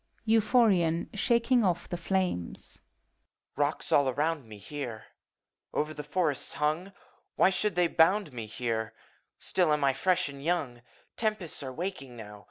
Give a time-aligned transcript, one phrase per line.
[0.25, 2.81] BUPHORIOir (shaking off the flames).
[3.55, 5.05] Rocks all around me here.
[5.75, 6.91] Over the forests hung!
[7.35, 8.93] Why should they bound me heref ACT III.
[8.93, 8.93] JT9
[9.37, 10.81] Still am I fresh and young.
[11.17, 12.39] Temp^aiA are waking nov.